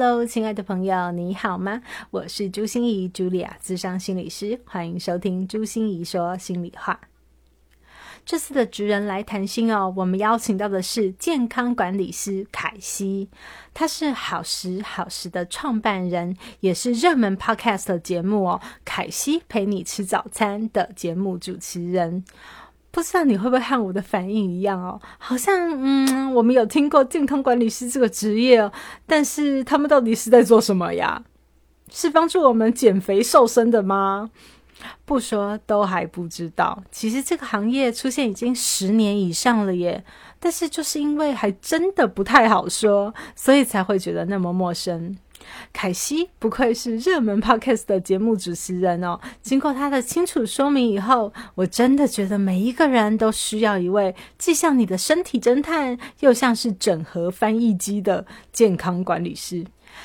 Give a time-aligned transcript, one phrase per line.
[0.00, 1.82] Hello，亲爱的朋友，你好吗？
[2.12, 7.00] 我是朱心怡，茱莉亚，智商心理师，欢迎收听朱心怡说心里话。
[8.24, 13.28] 这次的职人来谈心哦，我们邀请到的是健康管理师凯西，
[13.74, 22.22] 他是好时好时的创办人，也是热门 Podcast 节目哦《凯西陪你吃早餐》的节目主持人。
[22.90, 25.00] 不知道你会不会和我的反应一样哦？
[25.18, 28.72] 好像嗯，我们有听过健康管理师这个职业哦，
[29.06, 31.22] 但是他们到底是在做什么呀？
[31.90, 34.30] 是帮助我们减肥瘦身的吗？
[35.04, 36.82] 不说都还不知道。
[36.90, 40.04] 其实这个行业出现已经十年以上了耶，
[40.38, 45.16] 但是就是因为还真的不太好说，所以才会觉得那么陌生。
[45.72, 49.18] 凯西不愧是热门 podcast 的节目主持人哦。
[49.42, 59.64] 经过他的清楚说明以后，我真的觉得每一个人都需要一位既像你的身体侦探，又像是整合翻译机的健康管理师。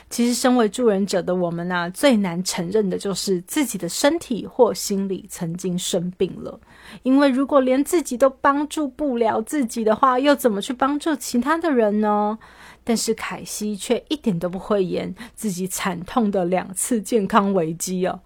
[0.10, 6.60] 其实，身为助人者的我们呢，最难承认的就是自己的身体或心理曾经生病了。
[7.04, 12.40] 因为如果连自己都帮助不了自己的话，又怎么去帮助其他的人呢？
[12.84, 18.22] 但是凯西却一点都不会演自己惨痛的两次健康危机哦。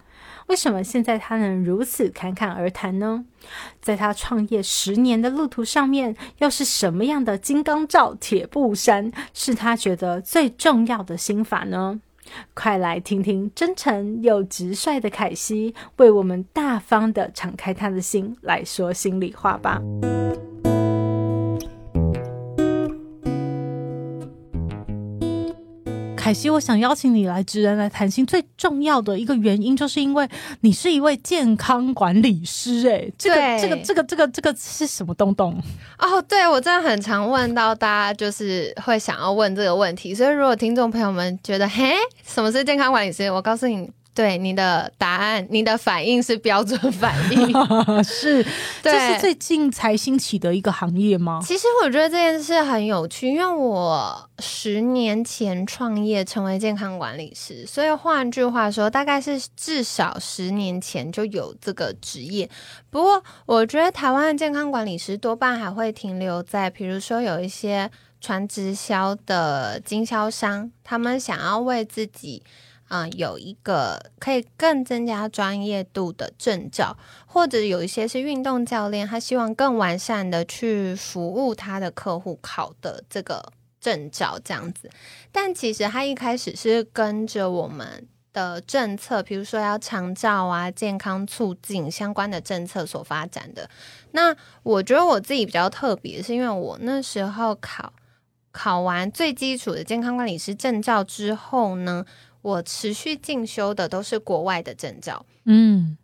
[0.47, 3.25] 为什么现在他能如此侃侃而谈呢？
[3.81, 11.99] 在他创业十年的路途上面，又是什么样的金刚罩、铁布衫是他觉得最重要的心法呢？
[12.53, 19.81] 快来听听真诚又直率的凯西为我们大方的敞开他的心来说心里话吧。
[26.27, 30.27] 凯西，我想邀请你来职人来谈心，最重要的一个原因，就是因为
[30.59, 32.85] 你是一位健康管理师。
[32.89, 35.57] 哎，这个、这个、这个、这个、这个是什么东东？
[35.97, 40.13] 哦，对我真的很常问到大家，就是会想要问这个问题。
[40.13, 41.93] 所以，如果听众朋友们觉得，嘿，
[42.25, 43.31] 什么是健康管理师？
[43.31, 43.89] 我告诉你。
[44.17, 47.53] 对你的答案，你的反应是标准反应，
[48.03, 48.43] 是，
[48.81, 51.39] 这是最近才兴起的一个行业吗？
[51.45, 62.49] 其实我觉得这件事很有趣，因为我十年前创业成为健康管理师，所以换句话说，大概是至少十年前就有这个职业。
[62.89, 72.41] 不过，我觉得台湾的健康管理师多半还会停留在，比如说有一些传直销的经销商，他们想要为自己。
[72.87, 84.89] 啊，有一个可以更增加专业度的证照，或者有一些是运动教练，他希望更完善的去服务他的客户考的这个证照这样子。
[85.33, 93.69] 但其实他一开始是跟着我们的政策，比如说要长照啊、健康促进相关的政策所发展的。
[94.11, 94.33] 那
[94.63, 97.91] 我觉得我自己比较特别，是因为我那时候考
[98.53, 102.05] 考完最基础的健康管理师证照之后呢。
[102.47, 105.97] 我持续进修的都是国外的证照，嗯，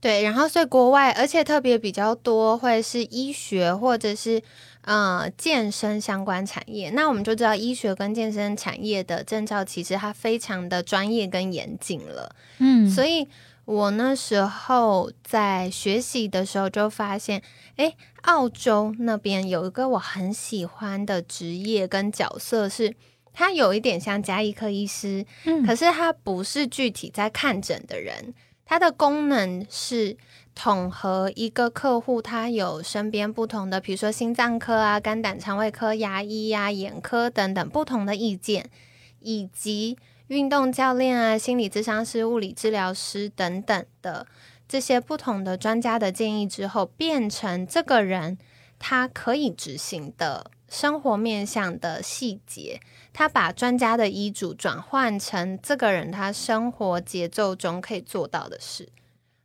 [0.00, 4.42] 对，然后所以国外，而且特别比较多会是医学或者是
[4.80, 6.90] 呃健身相关产业。
[6.90, 13.28] 那我们就知道医学跟健身产业的证照其实它非常的专业跟严谨了，嗯，所以
[13.64, 17.40] 我那时候在学习的时候就发现，
[17.76, 22.96] 哎，澳洲那边有一个我很喜欢的职业跟角色是。
[23.34, 28.32] 他有一点像加医科医师，嗯，可是他不是具体在看诊的人，
[28.64, 30.16] 他的功能是
[30.54, 38.70] 统合一个客户，他有身边不同的，比如说心脏科啊、肝胆肠胃科、牙医呀、眼科等等不同的意见，
[39.18, 44.26] 以及运动教练啊、心理咨商师、物理治疗师等等的
[44.68, 48.38] 这些不同的专家的建议之后，变成这个人
[48.78, 52.80] 他可以执行的生活面向的细节。
[53.14, 58.88] 他把专家的医嘱转换成这个人他生活节奏中可以做到的事，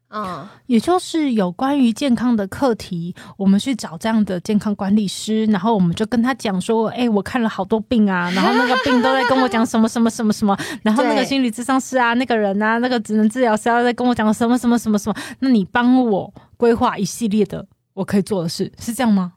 [0.10, 19.34] 嗯，也就是有关于健康的课题，我们去找这样的健康管理师，然后我们就跟他讲说，哎，我看了好多病啊，然后那个病都在跟我讲什么什么什么什么，然后那个心理咨商师啊，那个人啊，那个职能治疗师啊在跟我讲什么什么什么什么，那你帮我规划一系列的我可以做的事，是这样吗？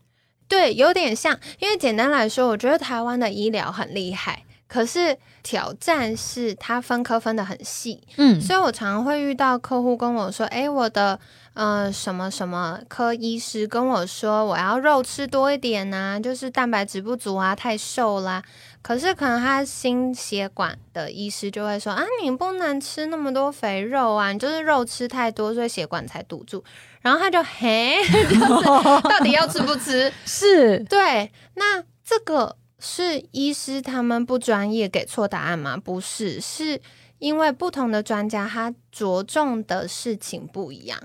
[0.48, 11.18] 对，有点像，因为简单来说，我觉得台湾的医疗很厉害，可是挑战是它分科分的很细，嗯所以我常常会遇到客户跟我说：“诶，我的
[11.54, 18.42] 呃什么什么科医师跟我说我要肉吃多一点呐、就是蛋白质不足啊，太瘦啦。”
[18.82, 26.62] 可是可能他心血管的医师就会说：“啊，你不能吃那么多肥肉啊，你就是肉吃太多，所以血管才堵住。”
[27.02, 30.10] 然后他就嘿， 就是到底要吃不吃？
[30.24, 35.76] 是对，那这个是医师他们不专业给错答案吗？
[35.76, 36.80] 不是，是
[37.18, 40.98] 因为不同的专家他着重的事情不一样。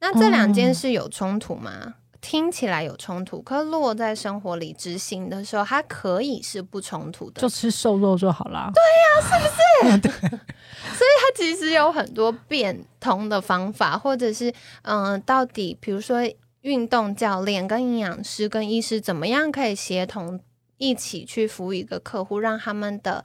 [0.00, 1.94] 那这两件事有冲突吗？
[2.22, 7.42] 听起来有冲突，可落在生活里执行的时候，它可以是不冲突的。
[7.42, 8.70] 就吃瘦肉就好啦。
[9.92, 14.50] 它其实有很多变通的方法，或者是
[14.82, 16.20] 嗯、呃到底比如说
[16.62, 20.38] 运动教练跟营养师跟医师怎么样可以协同
[20.78, 23.24] 一起去服务一个客户，让他们的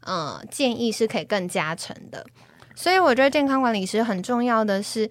[0.00, 2.24] 呃建议是可以更加成的。
[2.74, 5.10] 所以我觉得健康管理师很重要的是，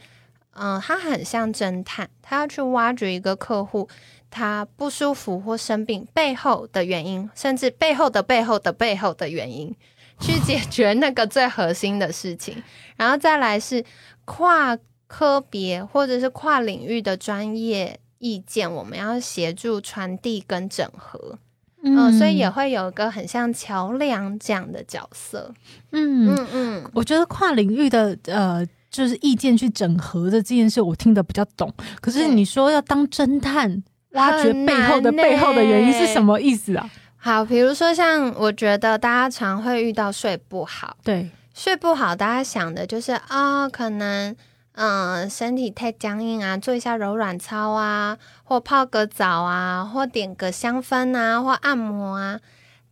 [0.59, 3.87] 嗯、他很像侦探，他要去挖掘一个客户
[4.29, 9.75] 他不舒服或生病背后的原因，甚至背后的背后的背后的原因。
[10.19, 12.63] 去解决 那个最核心的事情，
[12.95, 13.85] 然后再来是
[14.25, 14.75] 跨
[15.05, 21.37] 科别或者是跨领域的专业意见，我们要协助传递跟整合。
[21.83, 25.53] 嗯、所以也会有一个很像桥梁这样的角色。
[25.91, 28.67] 嗯，嗯嗯，我觉得跨领域的呃，
[28.97, 31.71] 就是意见去整合的这件事，我听得比较懂。
[32.01, 33.83] 可是你说要当侦探，
[34.13, 36.89] 挖掘很背后的难背后的原因是欸什么意思啊？
[37.15, 44.35] 好，比如说像我觉得大家常会遇到睡不好，对，睡不好，大家想的就是啊、可能
[44.71, 52.39] 嗯、呃身体太僵硬啊，做一下柔软操啊，或泡个澡啊，或点个香氛啊，或按摩啊。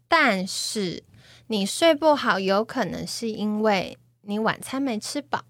[0.08, 1.02] 但是
[1.48, 5.42] 你睡不好，有可能是因为你晚餐没吃饱，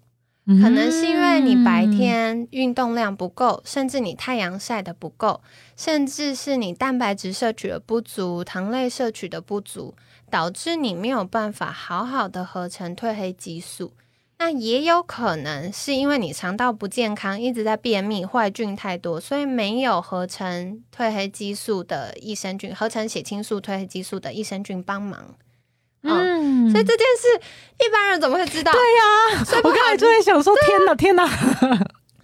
[0.46, 5.40] 可能是因为你白天运动量不够，甚至你太阳晒的不够，
[5.76, 9.96] 甚至是你蛋白质摄取的不足、糖类摄取的不足，
[10.30, 13.92] 导致你没有办法好好的合成褪黑激素。
[14.38, 25.34] 那也有可能是因为你肠道不健康，一直在便秘，坏菌太多，所以没有合成褪黑激素的益生菌，合成血清素、褪黑激素的益生菌帮忙。
[26.08, 27.40] 嗯，嗯，所以这件事
[27.86, 28.72] 一般人怎么会知道？
[28.72, 31.28] 对呀、睡不好我刚才就在想说，天哪，天哪，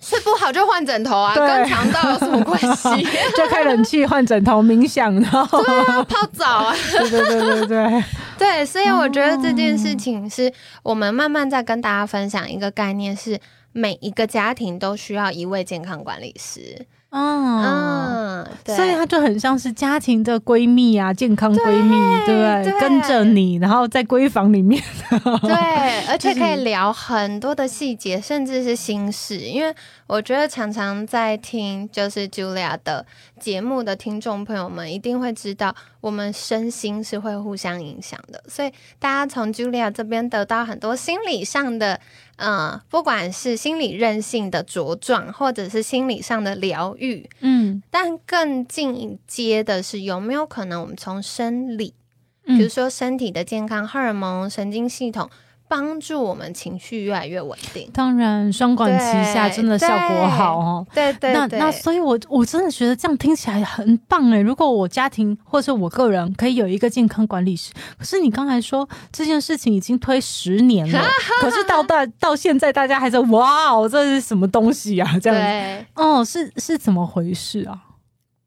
[0.01, 3.07] 睡不好就换枕头啊，跟肠道有什么关系？
[3.37, 5.63] 就开冷气、换枕头、冥想，然后。
[5.65, 8.05] 对啊，泡澡啊，对对对对对，
[8.39, 10.53] 对，所以我觉得这件事情是
[10.83, 13.39] 我们慢慢在跟大家分享一个概念，是
[13.73, 16.87] 每一个家庭都需要一位健康管理师。
[17.13, 17.63] 嗯。
[17.63, 21.91] 嗯，对，所以她就很像是家庭的闺蜜啊，健康闺蜜，
[22.27, 22.65] 对不对？
[22.65, 24.83] 对跟着你，然后在闺房里面，
[25.43, 25.53] 对，
[26.09, 29.39] 而且可以聊很多的细节，甚至是心事。
[29.39, 29.75] 因为
[30.07, 33.05] 我觉得常常在听就是 Julia 的
[33.39, 38.43] 节目的听众朋友们，一定会知道我们身心是会互相影响的。
[38.49, 42.01] 所以大家从 Julia 这边得到很多心理上的，
[42.43, 51.95] 呃，不管是心理韧性的茁壮，或者是心理上的疗愈，嗯，但更进阶的是，有没有可能我们从生理，
[52.45, 52.59] 嗯。
[52.59, 55.31] 比如说身体的健康、荷尔蒙、神经系统，
[55.73, 57.89] 帮助我们情绪越来越稳定？
[57.95, 60.87] 当然双管齐下，真的效果好哦。
[60.93, 64.39] 对对对，那那，所以我，我真的觉得这样听起来很棒哎！
[64.39, 71.03] 如果我家庭或者我个人可以有一个健康管理师，可是你刚才说这件事情已经推十年了，
[71.41, 75.19] 可是到大到现在大家还在哇哦，这是什么东西啊？
[75.23, 77.81] 这样子，哦，是是怎么回事啊？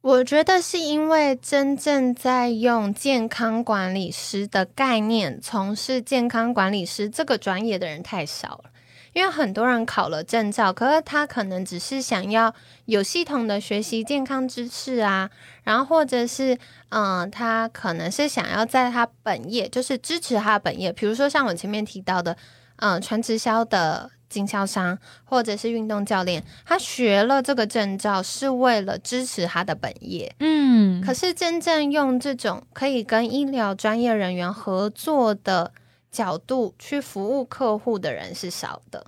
[0.05, 8.65] 我觉得是因为真正在用健康管理师的概念从事健康管理师这个专业的人太少了。
[9.13, 12.53] 因为很多人考了证照，可是他可能只是想要
[12.85, 15.27] 有系统的学习健康知识啊，
[15.63, 16.55] 然后或者是
[16.89, 22.37] 嗯、他可能是想要在他本业，就是支持他本业，比如说像我前面提到的，
[22.75, 30.33] 嗯、传直销的经销商或者是运动教练，他学了这个证照是为了支持他的本业。
[30.39, 35.71] 嗯，可是真正用这种可以跟医疗专业人员合作的
[36.11, 39.05] 角度去服务客户的人是少的。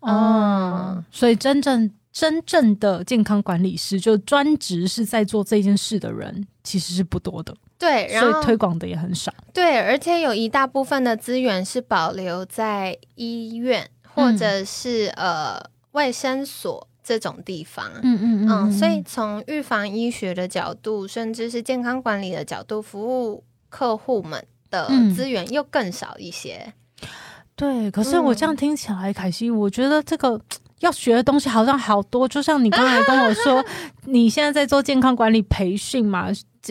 [0.00, 9.32] 哦，所以真正真正的健康管理师，就专职是在做这件事的人，其实是不多的，对，然后所以推广的也很少。
[9.52, 15.60] 对，而且有一大部分的资源是保留在医院或者是、呃
[15.92, 17.90] 卫生所这种地方。
[18.04, 26.72] 嗯嗯嗯，所以从预防医学的角度，甚至是健康管理的角度，服务客户们的资源又更少一些。
[27.56, 30.40] 对，可是我这样听起来，凯西，我觉得这个
[30.80, 32.26] 要学的东西好像好多。
[32.28, 33.64] 就像你刚才跟我说，
[34.06, 36.28] 你现在在做健康管理培训嘛？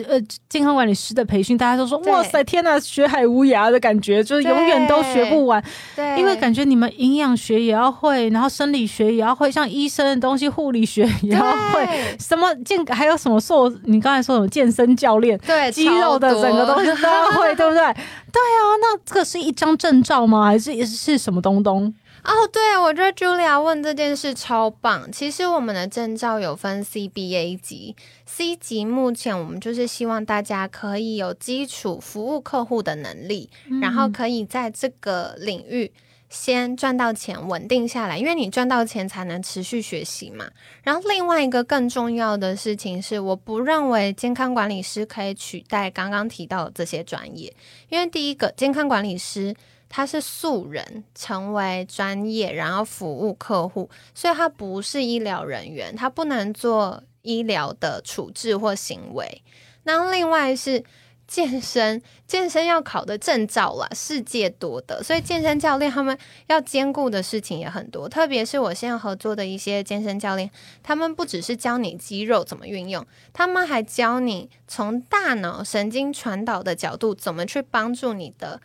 [0.08, 5.62] 呃，健康管理师的培训，大家都说哇塞，天哪，学海无涯的感觉，就是永远都学不完。
[5.96, 11.40] 对，因为感觉你们营养学也要会，然后生理学也要会，像医生的东西，护理学也要
[11.72, 13.68] 会，什么健还有什么瘦？
[13.82, 15.36] 你刚才说什么健身教练？
[15.38, 17.82] 对，肌肉的整个东西都要会，对不对？
[17.82, 20.46] 对啊，那这个是一张证照吗？
[20.46, 21.92] 还是是什么东东？
[22.22, 25.10] 哦，对，我觉得 Julia 问这件事超棒。
[25.10, 27.96] 其实我们的证照有分 CBA 级
[28.26, 33.48] ，C 级目前我们就是希望大家可以有基础服务客户的能力，
[33.80, 35.90] 然后可以在这个领域
[36.28, 38.18] 先赚到钱，稳定下来。
[38.18, 40.44] 因为你赚到钱才能持续学习嘛。
[40.82, 47.54] 然后另外一个更重要的事情是，我不认为健康管理师可以取代刚刚提到的这些专业，
[47.88, 49.54] 因为第一个健康管理师。
[49.92, 59.42] 他是素人，成为专业，然后服务客户，所以他不是医疗人员，他不能做医疗的处置或行为。
[59.82, 60.84] 那另外是
[61.26, 66.16] 健身，健身要考的证照啦，世界多的，所以健身教练他们
[66.46, 68.08] 要兼顾的事情也很多。
[68.08, 70.48] 特别是我现在合作的一些健身教练，
[70.84, 78.60] 他们不只是教你肌肉怎么运用，他们还教你从大脑神经传导的角度，怎么去帮助你的。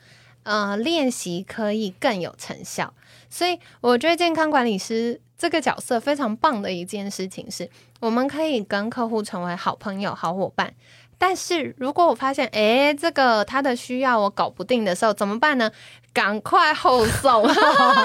[0.45, 2.93] 呃，练习可以更有成效，
[3.29, 7.67] 所以我觉得健康管理师这个角色非常棒的一件事情是，
[7.99, 10.71] 我们可以跟客户成为好朋友、好伙伴。
[11.17, 15.71] 但是如果我发现，诶，这个他的需要我搞不定的时候，怎么办呢？
[16.15, 17.45] 赶快后送，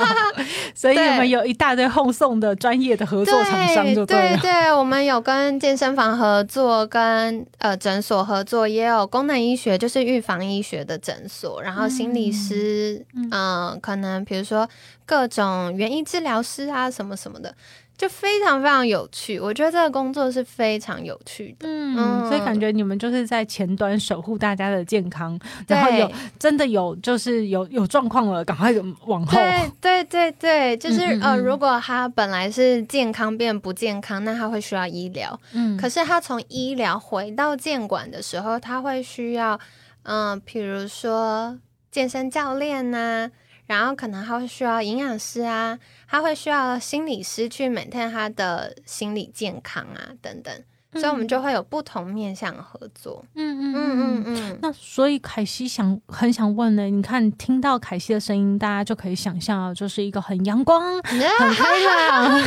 [0.74, 14.68] 所以我们有一大堆后送的专业的合作厂商，就对对，我们有跟健身房合作，跟呃诊所合作，也有功能医学，就是预防医学的诊所，然后心理师，嗯，可能比如说
[15.06, 17.54] 各种园艺治疗师啊，什么什么的。
[18.00, 25.38] 就非常非常有趣，我觉得这个工作是非常有趣的，嗯，所以感觉你们就是在前端守护大家的健康，
[25.68, 28.72] 然后有真的有就是有有状况了，赶快
[29.04, 29.32] 往后。
[29.32, 39.60] 对对对对，就是呃，如果他本来是健康变不健康，那他会需要医疗，嗯，可是他从医疗回到健管的时候，他会需要，
[40.04, 41.58] 嗯，比如说
[41.90, 43.30] 健身教练呐。
[43.70, 50.52] 然后可能他会需要营养师啊，他会需要心理师去 maintain 他的心理健康啊，等等，
[50.94, 53.24] 所以我们就会有不同面向合作。
[53.36, 54.58] 嗯嗯嗯嗯嗯。
[54.60, 62.40] 那所以凯西想很想问呢，你看听到凯西的声音，大家就可以想象啊，就是一个很阳光、 很开朗，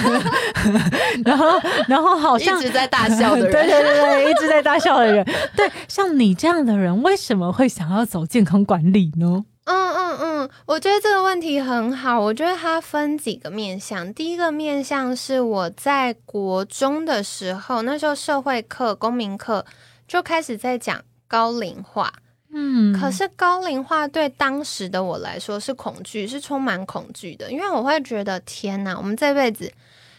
[1.24, 1.48] 然后
[1.88, 5.26] 然后好像一直在大笑的人， 对对对对，一直在大笑的人。
[5.56, 9.46] 对，像你这样的人，为什么会想要走健康管理呢？
[9.66, 12.20] 嗯嗯嗯，我觉得这个问题很好。
[12.20, 14.14] 我觉得它分几个面向。
[14.14, 19.66] 第一个面向是我在国中的时候，那时候社会课、公民课
[20.08, 22.12] 就开始在讲高龄化。
[22.56, 29.72] 嗯，可是高龄化对当时的我来说是恐惧，是充满恐惧的，因为我会觉得天哪，我们这辈子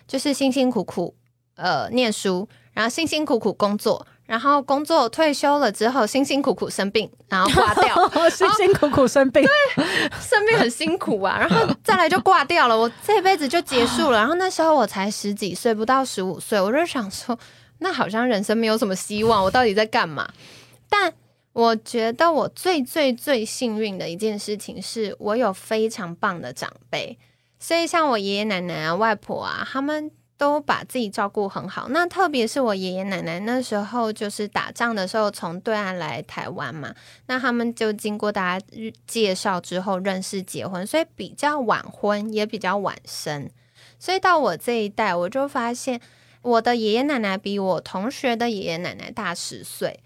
[0.08, 1.14] 就是辛辛苦苦
[1.56, 4.06] 呃念书，然后辛辛苦苦工作。
[4.26, 9.84] 然后工作退休了之后，辛辛苦苦生病，然后挂掉， 辛辛苦苦生病，对，
[10.18, 14.18] 生病很辛苦啊，然后再来就挂掉了，我这辈子就结束了。
[14.18, 17.38] 然后那时候我才十几岁，不到十五岁，我就想说，
[17.80, 20.26] 那好像人生没有什么希望，我到底在干嘛？
[20.88, 21.12] 但
[21.52, 27.18] 我觉得我最最最幸运的一件事情是，我有非常棒的长辈，
[27.58, 30.10] 所以像我爷爷奶奶啊、外婆啊，他们。
[30.44, 36.94] 都把自己照顾很好，那特别是我爷爷奶奶那时候，就是打仗的时候从对岸来台湾嘛，
[37.28, 38.66] 那他们就经过大家
[39.06, 43.48] 介绍之后认识结婚，所以比较晚婚，也比较晚生。
[43.98, 45.98] 所以到我这一代，我就发现
[46.42, 50.00] 我的爷爷奶奶比我同学的爷爷奶奶大十岁，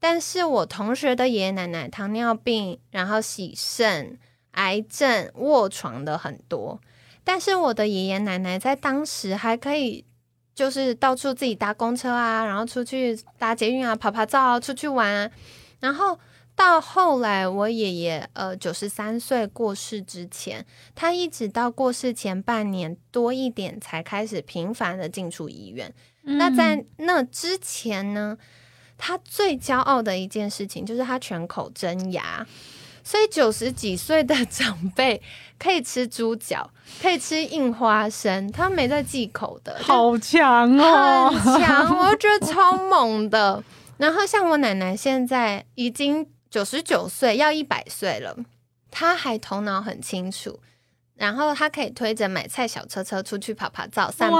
[0.00, 4.18] 但是我同学的爷爷奶奶糖尿病，然后洗肾、
[4.52, 6.80] 癌症、卧床的很多。
[7.24, 10.04] 但是我的爷爷奶奶在当时还可以，
[10.54, 15.10] 就是到处自己搭公车啊，然后出去搭捷运啊，拍拍照啊，出去玩。
[15.10, 15.30] 啊。
[15.80, 16.18] 然后
[16.54, 20.64] 到后来，我爷爷呃九十三岁过世之前，
[20.94, 25.92] 他一直到过世前半年多一点才开始频繁的进出医院。
[26.22, 28.38] 那在那之前呢，
[28.96, 32.46] 他最骄傲的一件事情就是他全口真牙。
[33.04, 35.20] 所以九十几岁的长辈
[35.58, 36.68] 可以吃猪脚，
[37.02, 43.62] 可以吃硬花生，他没在忌口的， 好强哦，很强， 我觉得超猛的。
[43.98, 48.36] 然后像我奶奶现在已经九十九岁要一百岁了，
[48.90, 50.58] 她还头脑很清楚。
[51.16, 54.36] 然后他可以推着买菜小车车出去跑跑照、散步，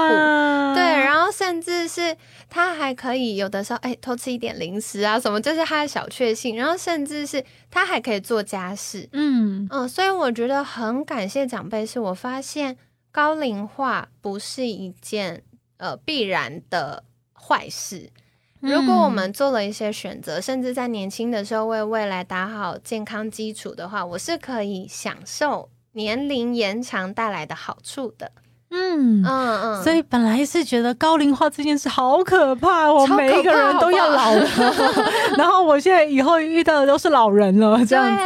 [0.75, 2.15] 对，然后甚至是
[2.49, 6.57] 他还可以有的时候哎偷吃一点零食啊什么，这是他的小确幸。
[6.57, 12.77] 然后甚至是他还可以做家事，嗯嗯，所以我觉得很感谢长辈，是我发现
[13.11, 15.43] 高龄化不是一件
[15.77, 18.11] 呃必然的坏事。
[18.59, 25.69] 如果我们做了一些选择，甚至在年轻的时候为未来打好健康基础的话，我是可以享受。
[25.95, 28.33] 年龄延长带来的好处的，
[28.71, 34.47] 嗯嗯嗯，所以本来是觉得高龄化这件事好可怕，我每一个人都要老了，
[35.37, 38.23] 然后我现在以后遇到的都是老人了，这样子，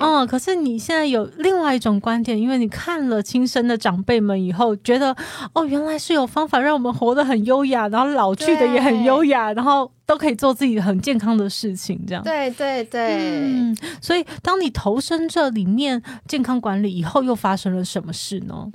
[0.00, 5.14] 嗯，可是你现在有另外一种观点，因为你看了亲生的长辈们以后，觉得
[5.52, 9.90] 哦，原来是有方法让我们活得很优雅，然后老去的也很优雅，然后。
[10.04, 13.16] 都可以做自己很健康的事情，这样对对对。
[13.16, 18.66] 嗯，所以当你投身这里面健康管理以后，又发生了什么事呢？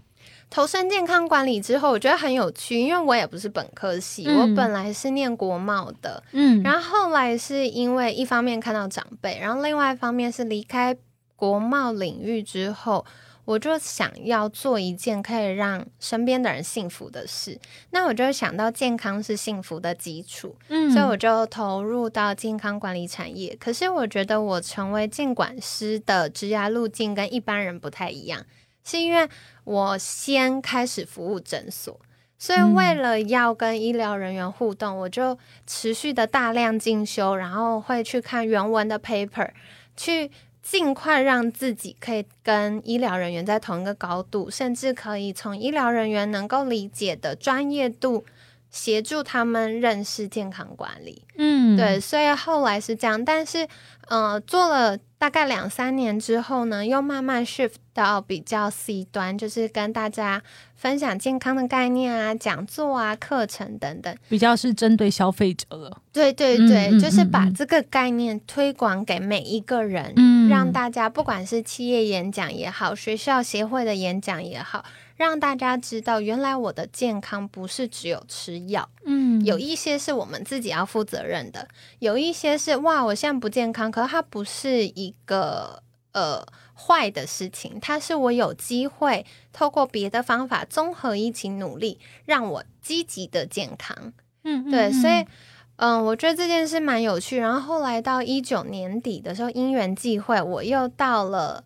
[0.50, 10.96] 投身健康管理之后，我觉得很有趣，因为我也不是本科系，我本来是念国贸的，嗯，然后后来是因为一方面看到长辈，然后另外一方面是离开
[11.36, 13.06] 国贸领域之后。
[13.48, 17.58] 我就想要做一件可以让身边的人幸福的事，
[17.92, 23.56] 那我就想到健康是幸福的基础，嗯，所以我就投入到健康管理产业。
[23.58, 28.46] 可是我觉得我成为监管师的职涯路径跟一般人不太一样，
[28.88, 29.28] 是因为
[29.66, 32.00] 我先开始服务诊所，
[32.40, 39.52] 所以为了要跟医疗人员互动，我就持续的大量进修，然后会去看原文的 paper，
[39.96, 40.32] 去。
[40.60, 48.26] 尽快让自己可以跟医疗人员在同一个高度，甚至可以从医疗人员能够理解的专业度
[48.78, 51.24] 协助他们认识健康管理。
[51.36, 53.68] 嗯，对，所以后来是这样，但是
[54.08, 60.44] 呃，做了大概两三年之后呢，又慢慢 shift 到比较 C 端，就是跟大家。
[60.78, 66.04] 分享健康的概念啊，讲座啊，课程等等，比较是针对消费者了。
[66.14, 70.14] 对对对，就是把这个概念推广给每一个人，
[70.58, 74.84] 让大家不管是企业演讲也好，学校协会的演讲也好，
[75.16, 81.68] 让大家知道，原来我的健康不是只有吃药，嗯，有一些是我们自己要负责任的，
[82.00, 86.44] 有一些是哇，我现在不健康，可是它不是一个呃。
[86.80, 94.14] 坏的事情，它是我有机会透过别的方法综合一起努力，让我积极的健康。
[94.44, 95.26] 嗯，对，所以，
[95.78, 97.38] 嗯，我觉得这件事蛮有趣。
[97.38, 101.64] 然后后来到一九年底的时候，因缘际会，我又到了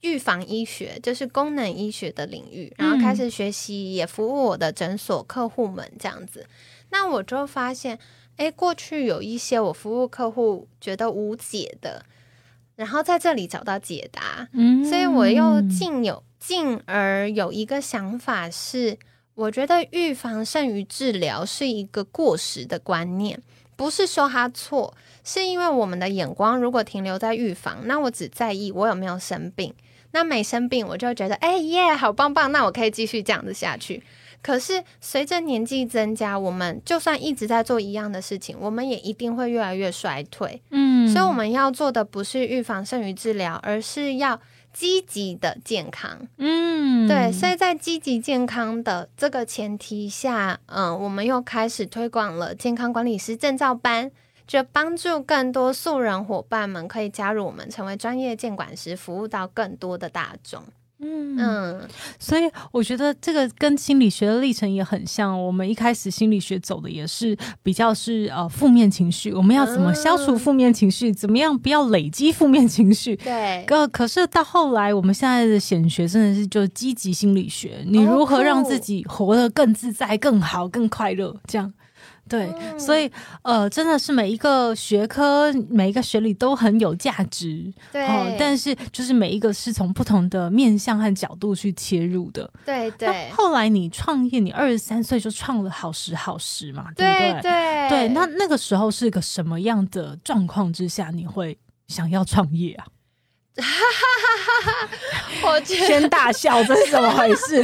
[0.00, 6.46] 预防医学，就是功能医学的领域，然后开始学习，也服务我的诊所客户们这样子。
[6.90, 7.98] 那我就发现，
[8.36, 12.04] 哎，过去有一些我服务客户觉得无解的。
[12.76, 14.46] 然后在这里找到解答，
[14.84, 18.98] 所以我又进有进而有一个想法是，
[19.36, 23.40] 我觉得预防胜于治疗是一个过时的观念，
[23.76, 29.74] 不是说它错，是因为我们的眼光如果停留在预防，那我只在意我有没有生病，
[30.12, 34.02] 那没生病我就觉得哎耶好棒棒，那我可以继续这样子下去。
[34.42, 40.62] 可是随着年纪增加，我们就算一直在做一样的事情，我们也一定会越来越衰退。
[40.70, 44.40] 嗯，所以我们要做的不是预防胜于治疗，而是要
[44.78, 46.28] 积极的健康。
[46.36, 47.32] 嗯，对。
[47.32, 54.10] 所以在积极健康的这个前提下，嗯，我们又开始推广了健康管理师证照班，
[54.46, 60.62] 就帮助更多素人伙伴们可以加入我们，成为专业监管师，服务到更多的大众。
[60.98, 61.86] 嗯
[62.18, 65.36] 所以我觉得这个跟心理学的历程也很像。
[65.46, 73.14] 我们一开始心理学走的也是比较是呃负面情绪，我们要怎么消除负面情绪，怎么样不要累积负面情绪。
[73.16, 81.72] 对，可可是到后来，我们现在的显学真的是就积极心理学，你如何让自己活得更自在、更好、更快乐，这样。
[82.28, 83.10] 对，所以
[83.42, 87.72] 呃，真的是每一个学科、每一个学理都很有价值。
[87.92, 92.50] 对，但是就是每一个是从不同的面向和角度去切入的。
[92.64, 93.30] 对对。
[93.30, 97.42] 后来你创业，你二十三岁就创了好时好时嘛，对不对？
[97.42, 98.08] 对对。
[98.08, 102.86] 那那个时候是个什么样的状况之下，你会想要创业啊？
[103.56, 105.48] 哈哈哈哈哈！
[105.48, 107.62] 我先大笑，这是怎么回事？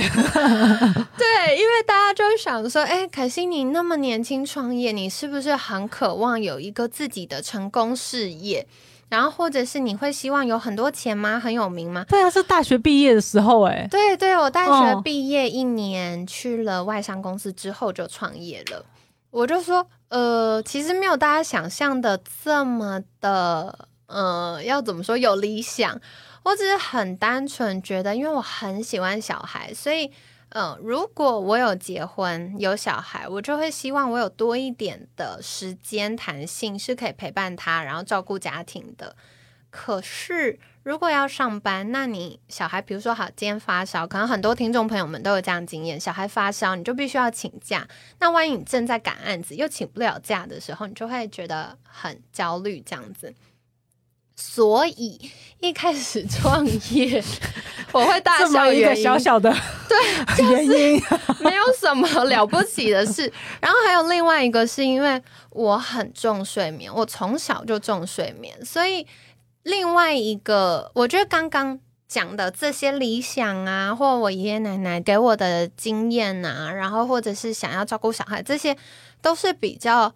[1.18, 8.66] 对，因为大家就想说，哎，可惜你那么年轻创业，你是不是很渴望有一个自己的成功事业？
[9.10, 11.38] 然后，或者是你会希望有很多钱吗？
[11.38, 12.06] 很有名吗？
[12.08, 18.82] 对啊，是大学毕业的时候，哎，对对，我大学毕业一年去了外商公司之后就创业了。
[19.30, 23.88] 我就说，呃，其实没有大家想象的这么的。
[24.12, 26.00] 呃，要怎么说有理想，
[26.44, 30.12] 我只是很单纯觉得，因为我很喜欢小孩，所以。
[30.54, 39.16] 嗯，如果我有结婚有小孩，我就会希望我有多一点的时间弹性，是可以陪伴他，然后照顾家庭的。
[39.70, 47.88] 可是如果要上班，那你小孩，比如说好，今天发烧，可能很多听众朋友们都有这样经验，小孩发烧，你就必须要请假。
[48.18, 53.34] 那万一你正在赶案子，又请不了假的时候，你就会觉得很焦虑，这样子。
[54.34, 55.20] 所以
[55.60, 57.22] 一开始创业，
[57.92, 59.54] 我会大笑一个小小的
[59.88, 61.02] 对 原因，
[61.40, 63.30] 没有什么了不起的事。
[63.60, 69.06] 然后还有另外一个，是因为我很重睡眠，我从小就重睡眠，所以
[69.62, 78.76] 另外一个，我觉得刚刚讲的这些理想啊，或我爷爷奶奶给我的经验啊，然后或者是想要照顾小孩，这些
[79.20, 80.12] 都是比较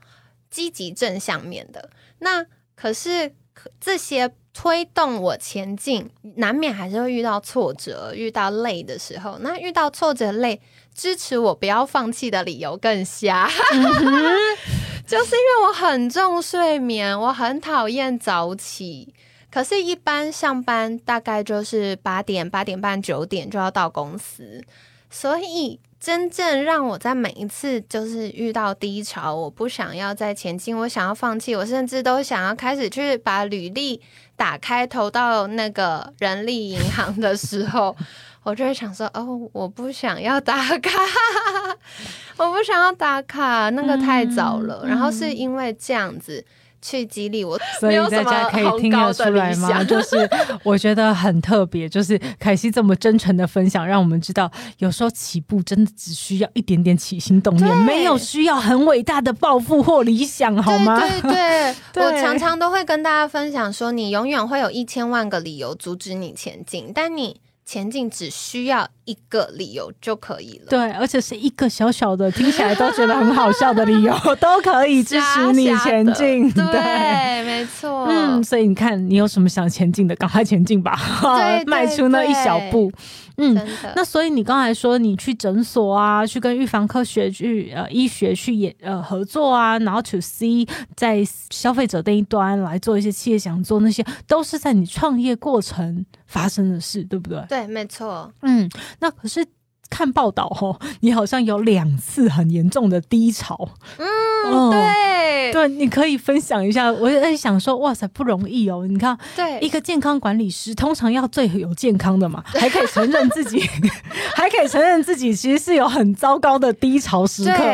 [0.50, 1.90] 积极正向面的。
[2.18, 3.34] 那可是。
[3.80, 9.38] 这些推动我前进，难免还是会遇到挫折、遇到累的时候。
[9.40, 10.60] 那遇到挫折、累，
[10.94, 13.48] 支持我不要放弃的理由更瞎，
[15.06, 19.14] 就是因为我很重睡眠，我很讨厌早起。
[19.50, 24.62] 可是，一般上班大概就是八点、八点半、九点就要到公司，
[25.10, 25.80] 所以。
[25.98, 34.00] 真正让我在每一次就是遇到低潮，我不想要再前进，我想要放弃，我甚至都想要开始去把履历
[34.36, 37.96] 打开投到那个人力银行的时候，
[38.42, 40.90] 我就会想说：哦，我不想要打卡，
[42.36, 44.84] 我不想要打卡，那个太早了。
[44.86, 46.44] 然后是因为这样子。
[46.80, 49.82] 去激励我，所以大家可以听得出来吗？
[49.84, 50.28] 就是
[50.62, 61.00] 我觉得很特别，就是凯西这么真诚的分享，让我们知道有时候起步真的只需要一点点起心动念，没有需要很伟大的抱负或理想，好吗？
[61.00, 67.40] 对对， 我常常都会跟大家分享说，你永远会有一千万个理由阻止你前进，但你。
[67.66, 76.48] 前进只需要一个理由就可以了，对，而且是一个小小的，听起来都觉得很好笑的理由， 都可以支持你前进。
[76.52, 78.06] 对，没错。
[78.08, 80.96] 嗯，所以你看，你有什么想前进的，赶快前进吧，
[81.66, 82.92] 迈出那一小步。
[83.38, 83.54] 嗯，
[83.94, 97.44] 那所以你刚才说你去诊所啊，去跟预防科学去呃医学去也呃合作啊，然后 to C 在消费者那一端来做一些企业想做那些，都是在你创业过程发生的事，对不对？
[97.48, 98.32] 对，没错。
[98.42, 98.68] 嗯，
[99.00, 99.46] 那可是。
[99.90, 103.68] 看报道哦，你好像有两次很严重的低潮。
[103.98, 106.90] 嗯，对对，你可以分享一下。
[106.90, 108.86] 我在想说，哇塞，不容易哦。
[108.88, 113.60] 你看，对一个健康管理师，通常要最有健康的嘛， 还可以承认自己，
[114.34, 117.64] 还可以承认自己其实是有很糟糕的低潮时刻。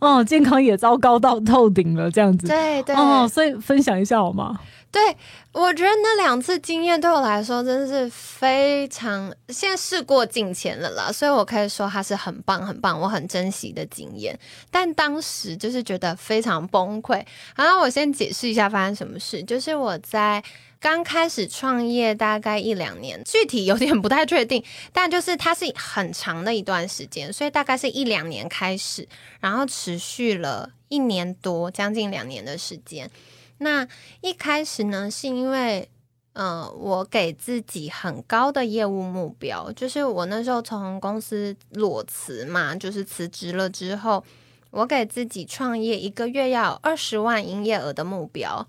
[0.00, 2.48] 哦，健康也糟糕到透顶了，这样子。
[2.48, 4.58] 对对哦，所以分享一下好吗？
[4.92, 5.16] 对，
[5.52, 14.38] 我觉得那两次经验对我来说真的是非常，现在事过境迁了啦，所以我可以说它是很棒很棒，我很珍惜的经验。
[14.70, 17.24] 但当时就是觉得非常崩溃。
[17.56, 20.44] 好，我先解释一下发生什么事，就是我在
[20.78, 29.08] 刚开始创业大概一两年，具体有点不太确定，但就是它是很长的一段时间，所以大概是一两年开始，
[29.40, 33.10] 然后持续了一年多，将近两年的时间。
[33.62, 33.86] 那
[34.20, 35.88] 一开始呢，是因为，
[36.34, 44.22] 嗯，我给自己很高的业务目标，就是我那时候从公司裸辞嘛，就是辞职了之后，
[44.70, 48.66] 我给自己创业一个月要二十万营业额的目标，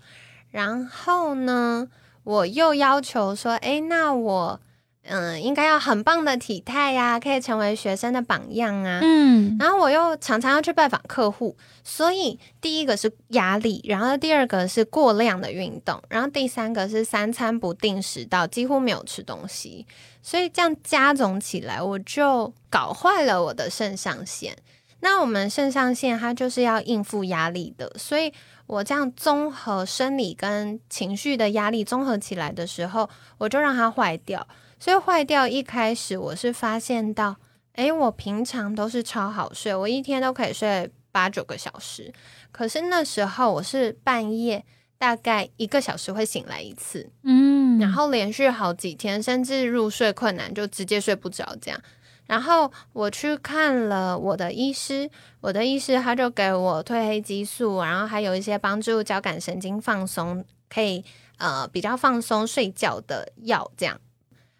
[0.50, 1.88] 然后呢，
[2.22, 4.60] 我又要求说，哎，那我。
[5.06, 9.00] 嗯，应该要很棒的体态呀，可以成为学生的榜样啊。
[9.02, 19.86] 嗯，然后我又常常要去拜访客户，所以第一个是压力，然后第二个是过量的运动，然后第三个是三餐不定时到几乎没有吃东西，
[20.22, 24.56] 所以这样加总起来，我就搞坏了我的肾上腺。
[25.00, 28.32] 那我们肾上腺它就是要应付压力的，所以
[28.66, 34.46] 我这样综合生理跟情绪的压力综合起来的时候，我就让它坏掉。
[34.84, 37.36] 所以坏掉一开始，我是发现到，
[37.76, 42.12] 诶，我平常都是超好睡，我一天都可以睡八九个小时。
[42.52, 44.62] 可是那时候我是半夜
[44.98, 51.80] 大概一个小时会醒来一次，嗯，然后连续好几天，甚至入睡困难，就直接睡不着这样。
[52.26, 55.08] 然后我去看了我的医师，
[55.40, 61.02] 我的医师他就给我褪黑激素，然后还有一些帮助交感神经放松，可以
[61.38, 63.98] 呃比较放松睡觉的药这样。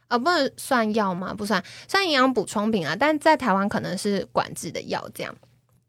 [0.09, 1.35] 啊，不能算药吗？
[1.35, 2.97] 不算，算营养补充品啊。
[2.99, 5.35] 但在台湾可能是管制的药这样。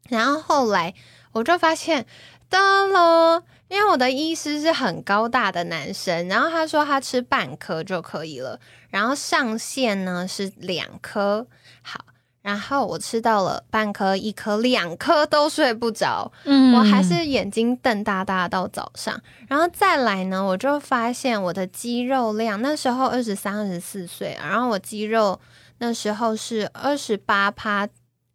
[0.08, 0.94] 然后后来
[1.32, 2.06] 我就发现，
[2.48, 11.46] 得了，因为我的医师是很高大的男生，然后他说他吃半颗就可以了，然后上限呢是两颗。
[11.82, 12.04] 好，
[12.46, 19.20] 然后我吃到了半颗、一颗、两颗都睡不着，嗯我还是眼睛瞪大大到早上。
[19.48, 25.40] 然后再来呢，我就发现我的肌肉量那时候二十三、二十四岁，然后我肌肉
[25.78, 27.88] 那时候是二十八趴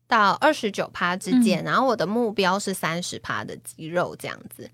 [0.10, 4.70] 到二十九趴之间，然后我的目标是三十趴的肌肉这样子。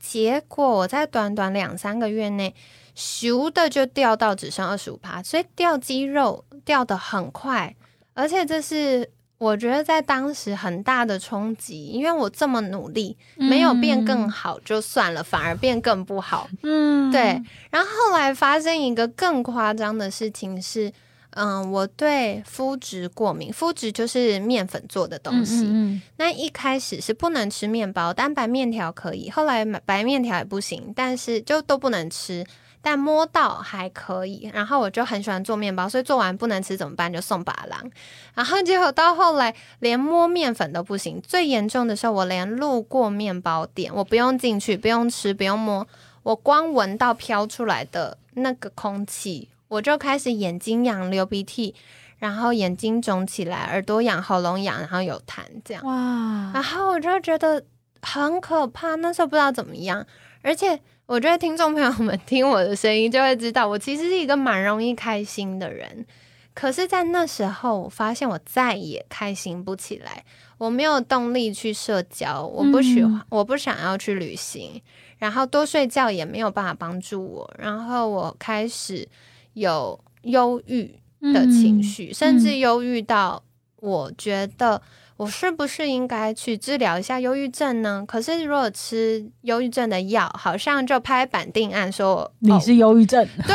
[0.00, 2.54] 结果我在短短两三个月内，
[2.96, 7.76] 咻的就掉到只剩二十五趴，所以掉肌肉掉的很快，
[8.18, 16.48] 而且这是我觉得在当时很大的冲击，因为我这么努力，没有变更好就算了，反而变更不好。
[16.64, 20.92] 嗯对，然后后来发生一个更夸张的事情是，
[21.30, 25.62] 嗯，我对麸质过敏，麸质就是面粉做的东西。
[25.64, 32.44] 嗯那一开始是不能吃面包，但白面条可以，后来买白面条也不行，但是就都不能吃。
[32.80, 37.12] 但摸到还可以，然后我就很喜欢做面包，所以做完不能吃怎么办？
[37.12, 37.90] 就送把郎。
[38.34, 45.86] 然后结果到后来连摸面粉都不行，最严重的时候我连路过面包店，我不用进去，不用吃，不用摸，
[46.22, 51.74] 我光闻到飘出来的那个空气，我就开始眼睛痒、流鼻涕，
[52.18, 55.84] 然后眼睛肿起来，耳朵痒、喉咙痒，然后有痰这样。
[55.84, 57.64] 哇，然后我就觉得
[58.00, 60.06] 很可怕，那时候不知道怎么样，
[60.42, 66.04] 而且我觉得听众朋友们听我的声音就会知道，我其实是一个蛮容易开心的人。
[66.52, 70.22] 可是，在那时候，我发现我再也开心不起来，
[70.58, 74.82] 我没有动力去社交，我不喜欢，嗯我不想要去旅行，
[75.16, 79.08] 然后多睡觉也没有办法帮助我，然后我开始
[79.54, 83.42] 有忧郁的情绪，甚至忧郁到
[83.76, 84.82] 我觉得
[85.18, 88.04] 我是不是应该去治疗一下忧郁症呢？
[88.06, 93.54] 可是如果吃忧郁症的药，好像就拍板定案说你是忧郁症，对，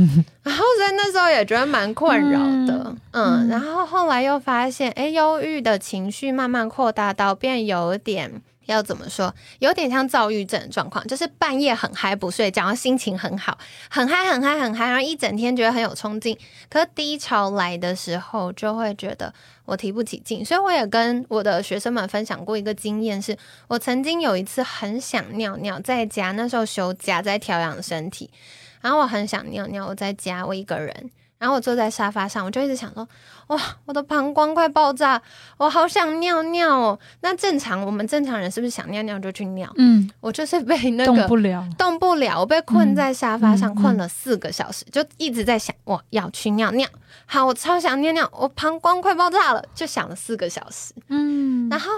[0.42, 8.42] 然后所以那时候也觉得蛮困扰的，嗯嗯然后后来又发现，哎，忧郁的情绪慢慢扩大到变有点。
[8.66, 9.34] 要怎么说？
[9.58, 13.58] 有点像躁郁症的状况，就是半夜很嗨不睡觉，然后心情很好，
[13.90, 16.36] 很嗨很嗨很嗨，然后一整天觉得很有冲劲。
[16.68, 19.32] 可是低潮来的时候，就会觉得
[19.64, 20.44] 我提不起劲。
[20.44, 23.36] 所以我也跟我的学生们分享过一个经验是，
[23.68, 28.30] 我曾经有一次很想尿尿，在家那时候休假，在调养身体，
[28.80, 31.10] 然后我很想尿尿，我在家我一个人，
[31.42, 33.08] 然后我坐在沙发上，我就一直想说，
[33.48, 35.20] 哇，我的膀胱快爆炸，
[35.56, 36.96] 我好想尿尿哦。
[37.20, 39.68] 那正常我们正常人是不是想尿尿就去尿？
[39.76, 46.88] 嗯，我就是被那动个不了，动不了，我被困在沙发上，困了四个小时，就一直在想我要去尿尿。
[47.26, 50.94] 好，我超想尿尿，我膀胱快爆炸了，就想了四个小时。
[51.08, 51.90] 嗯，然后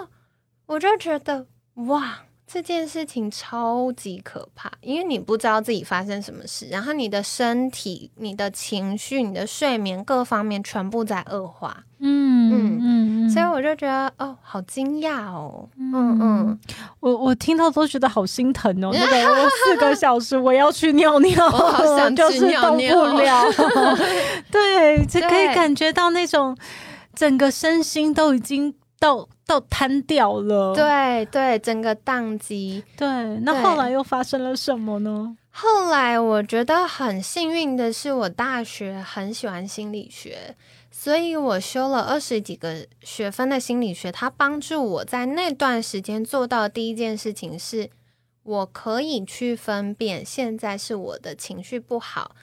[0.65, 16.59] 我就觉得哇，这件事情超级可怕，因为你不知道自己发生什么事，然后你的身体、你的情绪、你的睡眠各方面全部在恶化，嗯嗯嗯，所以我就觉得哦，好惊讶哦，嗯嗯，
[17.01, 18.91] 我我听到都觉得好心疼哦。
[18.93, 23.97] 那个我四个 小时我要去尿尿，我好想去就是动尿尿不了。
[24.53, 26.57] 对，就可以感觉到那种
[27.15, 30.75] 整个身心都已经到到瘫掉了。
[30.75, 32.83] 对对，整个宕机。
[32.97, 33.07] 对，
[33.41, 35.37] 那后来又发生了什么呢？
[35.51, 40.57] 后来我觉得很幸运的是，我大学很喜欢心理学，
[40.91, 44.11] 所以我修了二十几个学分的心理学。
[44.11, 47.89] 它帮助我在那段时间做到第一件事情是，
[48.43, 52.35] 我可以去分辨现在是我的情绪不好，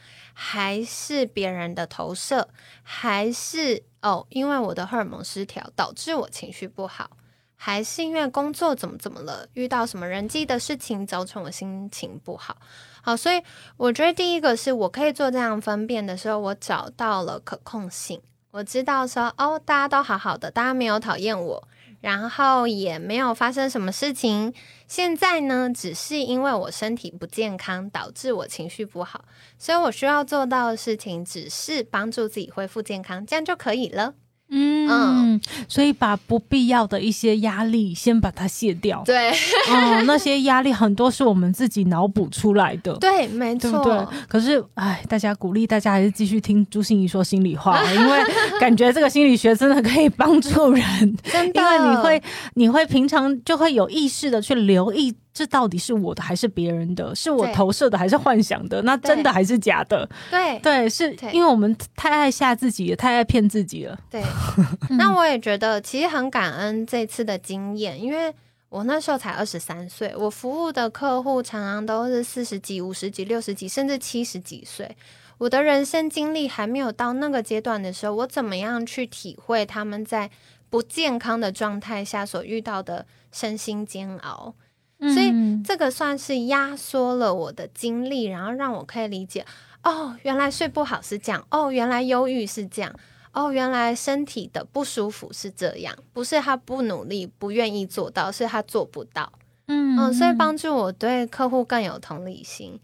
[0.44, 2.50] 还是别人的投射，
[2.82, 7.12] 还是哦，因为我的荷尔蒙失调导致我情绪不好。
[7.56, 12.58] 还是因为工作怎么怎么了，遇到什么人际的事情造成我心情不好。
[13.04, 13.40] 好，所以
[13.78, 18.20] 我觉得第一个是我可以做这样分辨的时候，我找到了可控性。
[18.50, 21.68] 我知道说，哦，大家都好好的，大家没有讨厌我，
[22.02, 24.54] 然后也没有发生什么事情。
[24.88, 29.24] 现在呢，只是因为我身体不健康，导致我情绪不好，
[29.58, 34.16] 所以我需要做到的事情只是帮助自己恢复健康，这样就可以了。
[34.54, 39.02] 嗯，所以把不必要的一些压力先把它卸掉。
[39.06, 42.94] 对，哦，那些压力很多是我们自己脑补出来的。
[42.96, 44.06] 对，没错，对不对？
[44.28, 48.20] 可是，哎，大家鼓励大家还是继续听朱心怡说心里话，因为
[48.60, 50.84] 感觉这个心理学真的可以帮助人，
[51.24, 52.24] 真的，因为你会，
[52.56, 60.08] 你会平常就会有意识的去留意，这到底是我的还是别人的，是我投射的还是幻想的，那真的还是假的？
[60.30, 63.98] 对对，是因为我们太爱吓自己也，太爱骗自己了。
[64.10, 64.22] 对，
[64.98, 68.34] 那我也觉得其实很感恩这次的经验，因为
[68.70, 74.96] 我那时候才二十三岁，我服务的客户常常都是四十几、五十几、六十几，甚至七十几岁。
[75.38, 80.30] 我的人生经历还没有到那个阶段的时候，我怎么样去体会他们在
[80.70, 84.54] 不健康的状态下所遇到的身心煎熬？
[85.02, 85.34] 所以
[85.64, 89.44] 这个算是压缩了我的经历，然后让我可以理解
[89.84, 92.94] 哦，原来睡不好是这样，哦，原来忧郁是这样，
[93.34, 99.32] 哦，原来身体的不舒服是这样，不是他不努力、不愿意做到，是他做不到。
[99.68, 102.80] 嗯嗯，所以帮助我对客户更有同理心。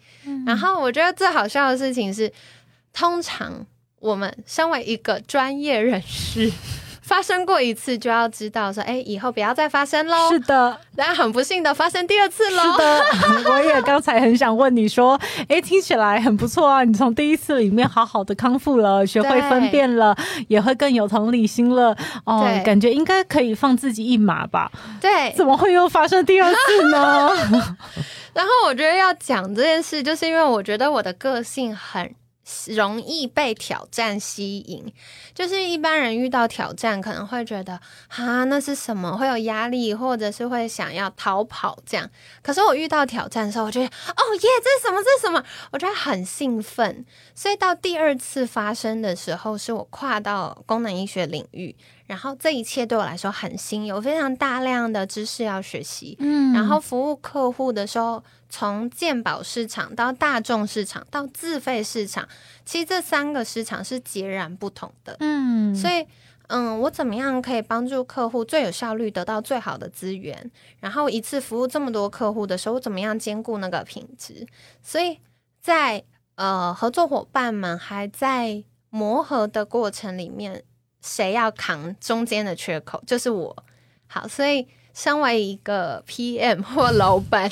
[0.45, 2.31] 然后我觉得最好笑的事情是，
[2.93, 3.65] 通常
[3.99, 6.51] 我们身为一个专业人士。
[7.07, 10.29] 发生过一次就要知道说，哎，以后不要再发生喽。
[10.29, 12.61] 是的，然后很不幸的发生第二次喽。
[12.73, 13.03] 是的，
[13.49, 15.17] 我也刚才很想问你说，
[15.47, 20.13] 哎，听起来很不错啊，你从第一次里面好好的康复了，学会分辨了，
[20.49, 21.95] 也会更有同理心了。
[22.25, 24.69] 哦，感觉应该可以放自己一马吧？
[24.99, 27.31] 对，怎么会又发生第二次呢？
[28.33, 32.13] 然后我觉得要讲这件事，就是因为我觉得我的个性很。
[32.67, 34.93] 容易被挑战吸引，
[35.33, 39.17] 就是一般人遇到挑战可能会觉得啊，那是什么？
[39.17, 42.09] 会有压力，或者是会想要逃跑这样。
[42.41, 45.01] 可是我遇到挑战的时候，我觉得哦耶，这是什么？
[45.03, 45.43] 这是什么？
[45.71, 47.05] 我觉得很兴奋。
[47.35, 51.75] 所以到第二次发生的时候，是我跨到功能医学领域，
[52.07, 56.15] 然后这一切对我来说很新，有非常大量的知识要学习。
[56.19, 58.23] 嗯，然后服务客户的时候。
[58.49, 62.25] 从鉴宝市场到大众市场到自费市场，
[62.63, 65.17] 其实这三个市场是截然不同的。
[65.19, 66.07] 嗯，所以，
[66.47, 70.49] 嗯，我怎么样可以帮助客户最有效率得到最好的资源？
[70.79, 74.47] 然后一次服务这么多客户的时候，我怎么样兼顾那个品质？
[74.81, 75.19] 所以
[75.59, 80.63] 在呃合作伙伴们还在磨合的过程里面，
[81.01, 83.01] 谁要扛中间的缺口？
[83.05, 83.55] 就是我。
[84.07, 84.67] 好，所以。
[84.93, 87.47] 身为一个 PM 或 老板，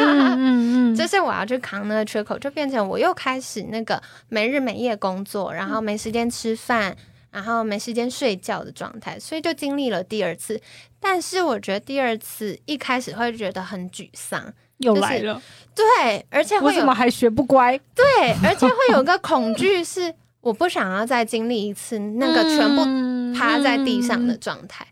[0.00, 6.96] 嗯嗯嗯，就是我要去扛那个缺口，就变成我又开始那个没日没夜工作，然后没时间吃饭，
[7.30, 10.60] 然后没时间睡觉的状态，所以就经历了第二次。
[10.98, 15.40] 但是我觉得第二次一开始会觉得很沮丧，又来了，
[15.76, 17.78] 对，而且为什么还学不乖？
[17.94, 18.04] 对，
[18.42, 24.86] 而且会有个恐惧，是我不想要再经历一次那个全部趴在地上的状态。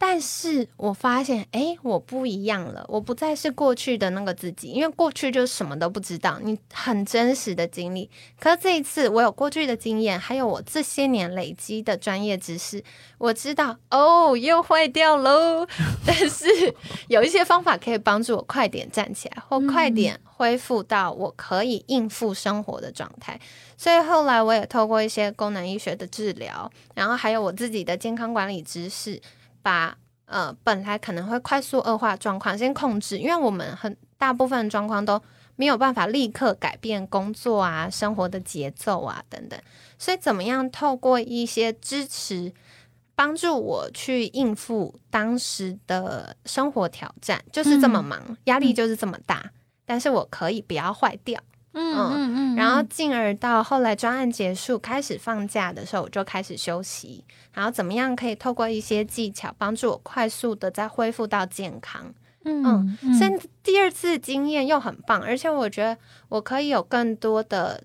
[0.00, 8.08] 但是我发现，哎，我不一样了，我不再是过去的那个自己，因为过去就什么都不知道，你很真实的经历。
[8.38, 12.80] 可是这一次，我有过去的经验，还有我这些年累积的专业知识，
[13.18, 15.66] 我知道，哦，又坏掉喽。
[16.06, 16.46] 但是
[17.08, 23.38] 有一些方法可以帮助我快点站起来，或快点恢复到我可以应付生活的状态。
[23.76, 29.20] 所以后来我也透过一些功能医学的治疗，然后还有我自己的健康管理知识。
[29.60, 35.20] 把呃本来可能会快速恶化状况先控制，因为我们很大部分状况都
[35.56, 39.60] 没有办法立刻改变工作啊、生活的节奏啊等等，
[39.98, 42.52] 所以怎么样透过一些支持，
[43.14, 49.50] 帮助我去应付当时的生活挑战，就是这么忙，压力就是这么大，
[49.88, 51.40] 但是我可以不要坏掉。
[51.72, 57.24] 嗯嗯嗯，然后进而到后来专案结束开始放假的时候，我就开始休息。
[57.54, 62.12] 然后怎么样可以透过一些技巧帮助我快速的再恢复到健康？
[62.44, 65.96] 嗯嗯，所以第二次经验又很棒，而且我觉得
[66.28, 67.84] 我可以有更多的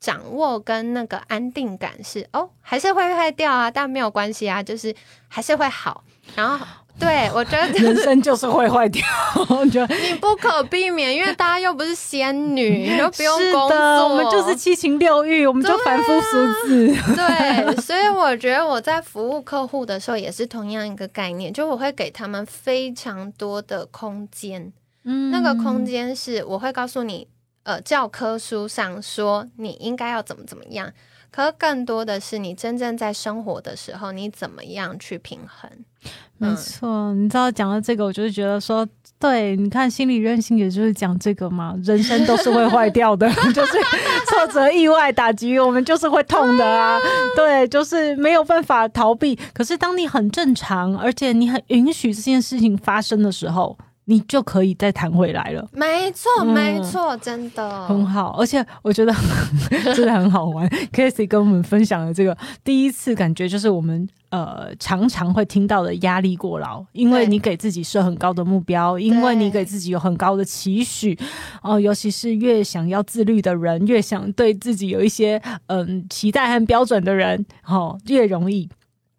[0.00, 4.94] 掌握跟那个安定感，是哦，还是会坏掉啊，但没有关系啊，就是
[5.28, 6.02] 还是会好。
[6.34, 6.66] 然后。
[6.98, 9.02] 对，我觉得人生就是会坏掉，
[9.48, 16.88] 我觉得你不可避免，因为大家又不是仙女， 又不用工作，我们就是七情六欲，我们就凡夫俗子。
[17.14, 24.72] 对， 所以我觉得我在服务客户的时候也是同样一个概念，就我会给他们非常多的空间，
[25.04, 27.28] 嗯，那个空间是我会告诉你，
[27.62, 30.92] 呃，教科书上说你应该要怎么怎么样。
[31.30, 35.70] 可更多的是你真正在生活的时候，你怎么样去平衡？
[36.40, 38.86] 没错，你知道讲到这个，我就是觉得说，
[39.18, 43.72] 对，你看心理韧性，也就是讲这个嘛， 人生都是会坏掉的， 就是
[44.28, 46.96] 挫折、意外打击，我们就是会痛的啊，
[47.34, 49.36] 对，就是没有办法逃避。
[49.52, 53.76] 可是当你很正常，而且你很允许这件事情发生的时候。
[54.10, 59.14] 你就可以再弹回来了，没错，没错，真的很好，而且我觉得
[59.94, 60.66] 真的很好玩。
[60.90, 62.34] Casey 跟我们分享的这个
[62.64, 71.14] 第一次感觉，就是我们呃常常会听到的压力过劳，因为你给自己设很高的目标，因为你给自己有很高的期许，
[71.62, 78.66] 哦，尤其是越想要自律的人，越想对自己有一些嗯期待和标准的人，哦，越容易。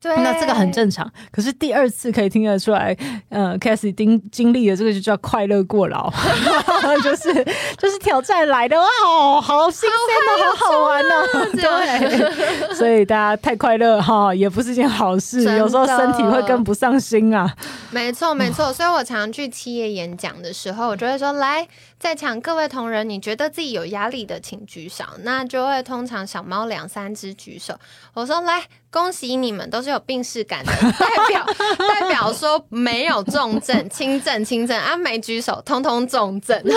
[0.01, 1.09] 对，那这个很正常。
[1.31, 2.95] 可是第二次可以听得出来，
[3.29, 6.09] 呃 c a s s i e 经经历的这个就叫快乐过劳，
[7.03, 7.33] 就是
[7.77, 17.53] 就是挑战来的哦，好新鲜哦，好好玩哦，对，所以大家太快乐哈，也不是件好事，有时候身体会跟不上心啊。
[17.91, 18.71] 没错，没错。
[18.71, 21.67] 所以我常去企业演讲的时候，我就会说，来，
[21.99, 25.03] 在场各位同仁，你觉得自己有压力的，请举手。
[25.23, 27.73] 那就会通常小猫两三只举手。
[28.13, 29.89] 我说，来，恭喜你们都是。
[29.89, 31.43] 有病逝感的代表，
[31.79, 36.61] 代表说没有重症、轻症、轻症啊，没举手，通通重症，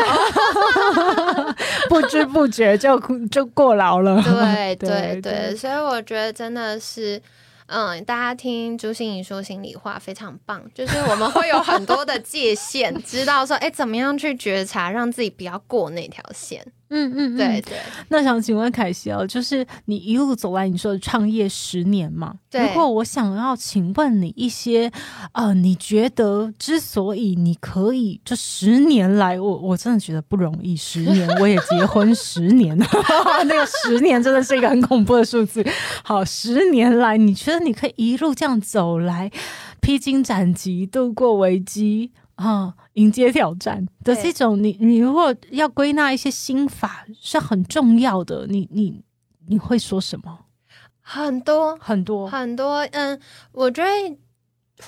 [1.90, 2.98] 不知不觉就
[3.30, 4.22] 就过劳了。
[4.22, 7.20] 对对对，所以我觉得真的是，
[7.66, 16.64] 嗯，大家听朱心怡说心里话非常棒，就是我们会有很多的界限，知道说，哎，怎么样去觉察，让自己不要过那条线。
[16.92, 17.78] 嗯嗯，对对。
[18.08, 22.34] 那想请问凯西哦，就是你一路走来，你说创业十年嘛？
[22.50, 22.66] 对。
[22.66, 24.92] 如果我想要请问你一些，
[25.32, 30.76] 呃，你觉得之所以你可以这十年来，我我真的觉得不容易。
[30.76, 32.86] 十年，我也结婚十年了，
[33.46, 35.64] 那个十年真的是一个很恐怖的数字。
[36.04, 39.30] 好，十年来，你觉得你可以一路这样走来，
[39.80, 42.74] 披荆斩棘，度过危机啊？
[42.94, 49.02] 迎接挑战的这种，你你如果要归纳一些心法是很重要的，你你
[49.46, 50.46] 你会说什么？
[51.00, 53.20] 很多很多很多，嗯，
[53.52, 54.16] 我觉得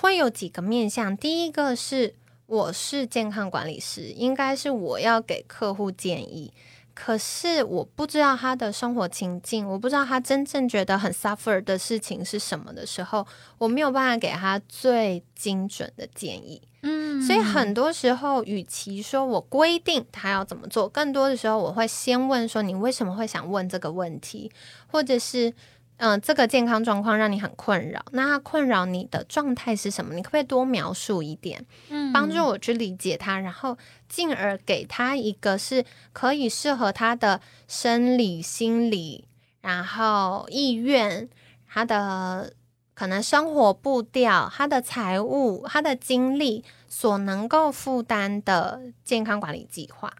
[0.00, 1.16] 会有几个面向。
[1.16, 2.14] 第一个是
[2.46, 6.52] 我是健康管理师，应该是我要给客户建议。
[6.94, 13.26] 可是我不知道他的生活情境，我不知道他真正觉得很 suffer 的事情是什么的时候，
[13.58, 16.62] 我没有办法给他最精准的建议。
[16.82, 24.50] 嗯，所以很多时候，与其说我规定他要怎么做，更多的时候我会先问说：你为什么会想问这个问题，
[24.86, 25.52] 或者是。
[25.96, 30.14] 嗯，这个健康状况让你很困扰，那它困扰你的状态是什么？
[30.14, 33.78] 你可不可以多描述一点，嗯，帮助我去理解它，然后
[34.08, 39.26] 进而给他一个是可以适合他的生理、心理，
[39.60, 41.28] 然后意愿，
[41.68, 42.52] 他的
[42.94, 50.12] 可能生活步调、他的财务、他的精力所能够负担的健康管理计划。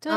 [0.00, 0.12] 对，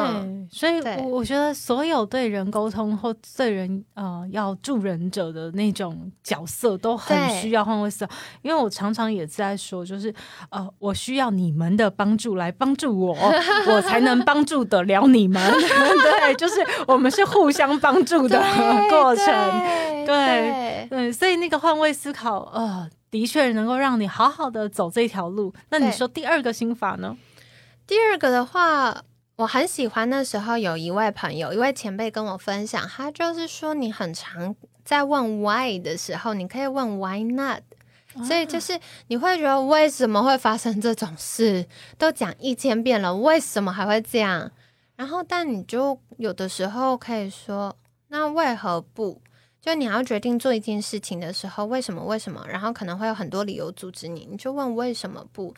[0.52, 8.16] 所以，我我觉得所有对人沟通或对人呃要助人者的那种角色，都很需要换位思考。
[8.44, 10.14] 因为我常常也在说，就是
[10.52, 13.18] 呃，我需要你们的帮助来帮助我，
[13.68, 15.42] 我才能帮助得了你们。
[15.52, 18.40] 对，就是我们是互相帮助的
[18.88, 19.26] 过程。
[20.06, 25.52] 对对，所以那个换位思考，呃，的确能够让你好好的走这条路。
[25.72, 27.18] 那你说第二个心法呢？
[27.88, 28.96] 第二个的话。
[29.42, 37.64] 我很喜欢那时候有一位朋友，一位前辈跟我分享，他就是说，你很常在问 why 的时候，你可以问 why not，
[38.24, 41.66] 所以就是你会觉得为什么会发生这种事，
[41.98, 44.52] 都讲一千遍了，为什么还会这样？
[44.96, 47.76] 然后，但你就有的时候可以说，
[48.10, 49.20] 那为何不？
[49.60, 52.04] 就你要决定做一件事情的时候，为什么？
[52.04, 52.46] 为什么？
[52.48, 55.52] 然后可能会有很多理由阻止你，你就问为什么不？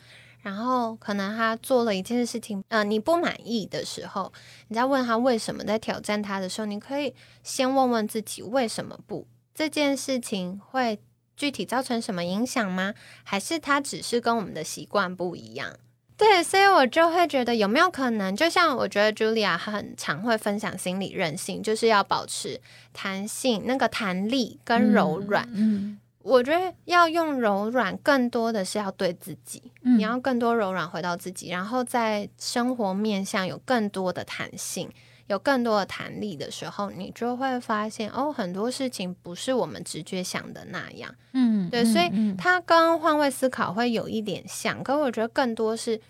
[0.44, 4.30] 然后可能他做了一件事情，呃，你不满意的时候，
[4.68, 9.26] 你在问他为什么，在挑战他的时候，你可以先问问自己为什么不？
[9.54, 11.00] 这件事情会
[11.34, 12.92] 具体造成什么影响吗？
[13.22, 15.72] 还是他只是跟我们的习惯不一样？
[16.18, 22.60] 对，所以我就会觉得有没有可能，就像我觉得 Julia 很常会分享心理韧性，就是要保持
[22.92, 25.48] 弹性，那个弹力跟柔软。
[25.54, 25.98] 嗯。
[26.24, 34.90] 我觉得要用柔软，更多的是要对自己，你要更多柔软回到自己，然后在生活面向有更多的弹性，
[35.26, 41.14] 有更多的弹力的时候，你就会发现哦，很多事情不是我们直觉想的那样。
[41.34, 46.00] 嗯，对，所以它跟换位思考会有一点像，可我觉得更多是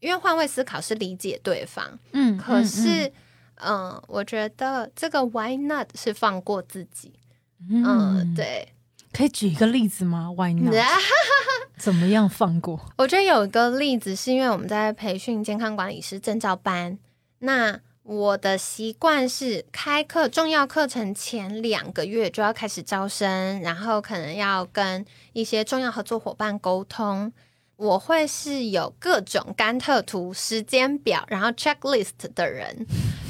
[0.00, 3.12] 因为换位思考是理解对方，嗯，可是，
[3.64, 7.12] 嗯，我觉得这个 why not 是放过自己，
[7.70, 8.66] 嗯，对。
[9.12, 10.74] 可以举一个例子吗？Why not？
[11.76, 12.80] 怎么样放过？
[12.96, 16.96] 我觉得有一个例子是因为我们在培训健康管理师证照班，
[17.40, 27.32] 那我的习惯是开课重要课程前两个月就要开始招生，然后可能要跟一些重要合作伙伴沟通，
[27.76, 32.86] 我会是有各种甘特图、时间表，然后 checklist 的人，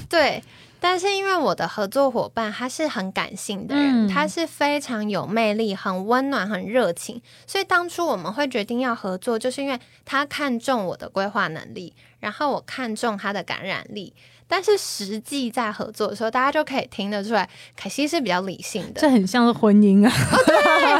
[0.08, 0.42] 对。
[0.84, 14.12] 但是因为我的合作伙伴他是很感性的人，他是非常有魅力、很温暖、很热情，所以当初我们会决定要合作，就是因为他看中我的规划能力，然后我看中他的感染力。
[14.48, 19.00] 但是实际在合作的时候，大家就可以听得出来，凯西是比较理性的。
[19.00, 20.12] 这很像是婚姻啊，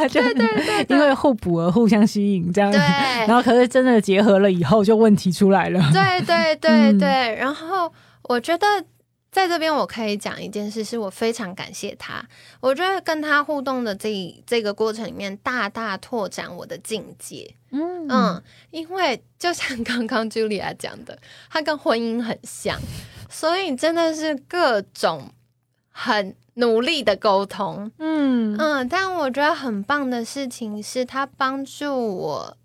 [0.07, 2.71] 对 对对对，因为互补而互相吸引这样。
[2.71, 2.79] 对，
[3.27, 5.79] 然后可是真的结合了以后，就问题出来了。
[5.91, 7.91] 对对对 对，然后
[8.23, 8.65] 我觉得。
[9.33, 12.23] 在这边，我可以讲一件事，是我非常感谢他。
[12.59, 17.55] 我觉得跟他互动的这这个过程里面，大大拓展我的境界。
[17.71, 21.17] 嗯嗯，因为就像刚刚 Julia 讲的，
[21.49, 22.79] 他跟婚姻很像，
[23.27, 25.31] 所以真的是各种
[25.89, 27.91] 很努力的沟通。
[27.97, 32.55] 嗯嗯，但我觉得很棒的事情是他帮助我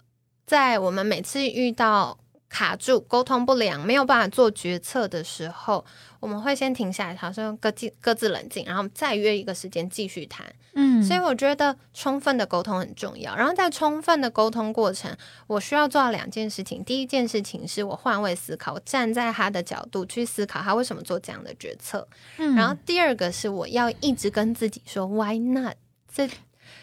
[0.47, 2.19] 在我们每次遇到
[2.51, 5.83] 卡住、沟通不良、没有办法做决策的时候。
[6.21, 10.47] 我们会先停下来，好像各自各自冷静，然后再约一个时间继续谈。
[10.75, 13.35] 嗯，所以我觉得充分的沟通很重要。
[13.35, 15.17] 然后在充分的沟通过程，
[15.47, 16.85] 我需要做到两件事情。
[16.85, 22.07] 第一件事情是我换位思考，站在他的角度去思考他为什么做这样的决策。
[22.37, 25.75] 嗯，然后第二个是我要一直跟自己说 “Why not？”
[26.13, 26.29] 这。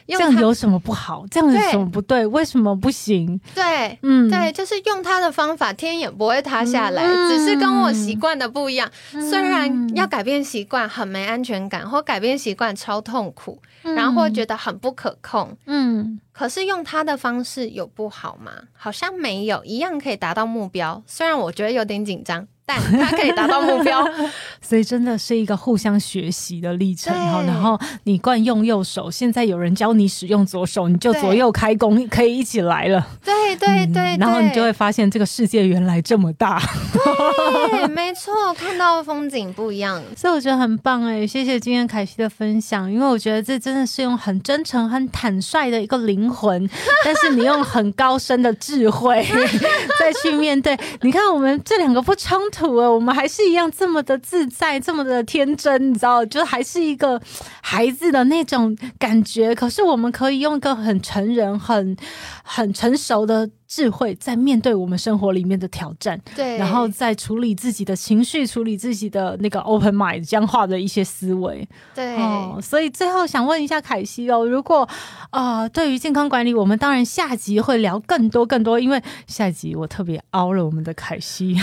[0.07, 1.25] 这样有什么不好？
[1.31, 2.25] 这样有什么不对？
[2.27, 3.39] 为什么不行？
[3.53, 8.89] 对，嗯，对，就是用他的方法，天也不会塌下来，只是跟我习惯的不一样。
[9.11, 18.51] 虽然要改变习惯很没安全感，或改变习惯超痛苦，然后会觉得很不可控，嗯，可是用他的方式有不好吗？
[18.73, 21.01] 好像没有，一样可以达到目标。
[21.07, 22.47] 虽然我觉得有点紧张。
[22.65, 24.03] 但 它可以达到目标，
[24.59, 27.13] 所以真的是一个互相学习的历程。
[27.45, 33.05] 然后你惯用右手，现在有人教你使用左手，你就左右开弓，可以一起来了。
[33.23, 36.59] 对对对，然后你就会发现这个世界原来这么大。
[36.91, 41.27] 对， 没错，看到风景不一样，所以我觉得很棒哎！
[41.27, 46.67] 谢谢今天凯西的分享，因为我觉得这真的是用很真诚、很坦率的一个灵魂，
[47.03, 49.23] 但是你用很高深的智慧
[49.99, 50.75] 再去面对。
[51.01, 52.41] 你看，我们这两个不冲。
[52.55, 57.21] 土啊，我们还是一样这么的自在，这么的天真，你知道，就还是一个
[57.61, 59.53] 孩子的那种感觉。
[59.53, 61.97] 可是我们可以用一个很成人、很
[62.43, 63.49] 很成熟的。
[63.67, 72.15] 智慧在面对我们生活里面的挑战，对，然后在处理自己的情绪，处理自己的那个 open mind 僵化的一些思维，对。
[72.17, 74.87] 哦所以最后想问一下凯西哦，如果
[75.29, 81.53] 啊，对于健康管理，我们当然下集会聊更多更多，因为下集我特别凹了我们的凯西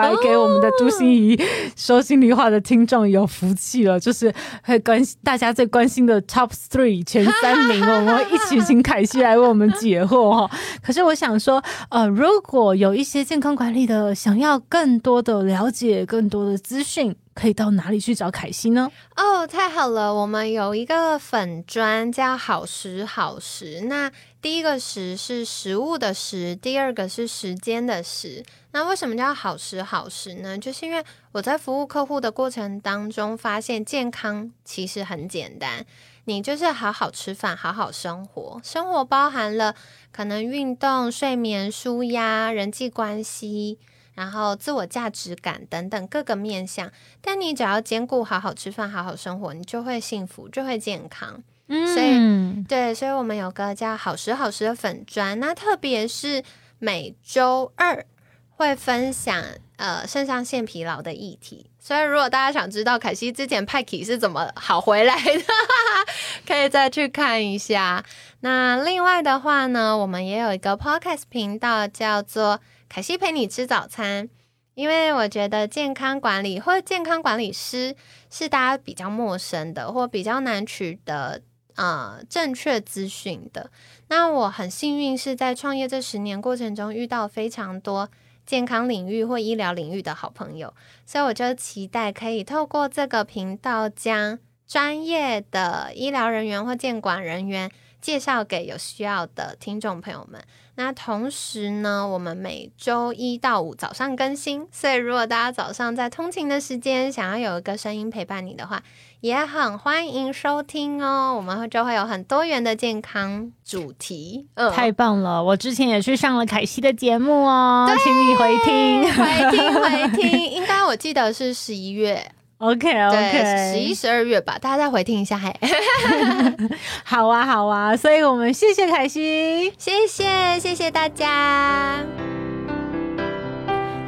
[0.00, 1.40] 来给我们的朱心怡
[1.76, 4.32] 说心里话的听众有福气了，就是
[4.64, 10.50] 会关大家最关心的 top three 前三名， 我们一起请凯西来为我们解惑哈。
[10.82, 11.62] 可是我想说。
[11.90, 18.90] 呃，如果有一些健康管理的，想要更多的了解、更多的资讯，可以到哪里去找凯西呢？
[19.16, 23.82] 哦，太好了，我们有一个粉砖叫“好食好食”。
[23.88, 28.42] 那第一个“食”是食物的“食”，第二个是时间的“时”。
[28.72, 30.58] 那为什么叫“好食好食”呢？
[30.58, 35.84] 就是因为我在服务客户的过程当中，发现健康其实很简单。
[36.24, 38.60] 你就是好好吃饭，好好生活。
[38.64, 39.74] 生活包含了
[40.10, 43.78] 可能运动、睡眠、舒压、人际关系，
[44.14, 46.90] 然后自我价值感等等各个面向。
[47.20, 51.42] 但你只要兼顾好好吃饭、好好生活，你就会幸福，就会健康。
[51.66, 56.42] 嗯，所以对，所以我们有个叫“好食好食”的粉砖，那特别是
[56.78, 58.04] 每周二
[58.50, 59.42] 会分享。
[59.76, 65.44] 呃，肾上腺疲劳的议题，所以如果大家想知道凯西之前派 k 是怎么好回来的，
[66.46, 68.04] 可以再去看一下。
[68.40, 74.28] 那另外的话呢，我们也有一个 podcast 频道，叫做凯西陪你吃早餐。
[74.74, 77.94] 因为我觉得健康管理或健康管理师
[78.28, 81.40] 是大家比较陌生的，或比较难取得
[81.76, 83.70] 呃正确资讯的。
[84.08, 88.08] 那我很幸运是在创业这十年过程中遇到非常多。
[88.46, 90.72] 健康领域或医疗领域的好朋友，
[91.06, 97.70] 所以我就期待可以透过这个频道，将专业的医疗人员或监管人员
[98.04, 100.38] 介绍给有需要的听众朋友们。
[100.74, 108.82] 那同时呢，我们每周一到五早上更新，所以如果大家早上在通勤的时间想要有一个声音陪伴你的话，
[109.20, 111.32] 也很欢迎收听哦。
[111.34, 115.42] 我们就会有很多元的健康主题，嗯， 太棒了！
[115.42, 120.50] 我之前也去上了凯西的节目哦，请你回听，回听，回听。
[120.50, 122.32] 应该我记得是十一月。
[122.64, 125.38] OK，OK，十一、十二月吧，大家再回听一下。
[125.38, 125.54] 嘿，
[127.04, 131.98] 好啊，好啊，所以我们谢谢凯西，谢谢，谢谢大家。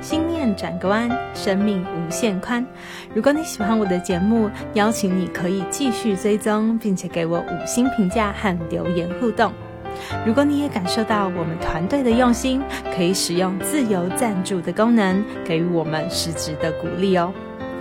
[0.01, 2.65] 心念转个弯，生命无限宽。
[3.13, 9.53] 如果你喜欢我的节目，邀请你可以继续追踪，并且给我五星评价和留言互动。
[10.25, 12.63] 如果你也感受到我们团队的用心，
[12.97, 17.31] 可以使用自由赞助的功能，给予我们实质的鼓励哦。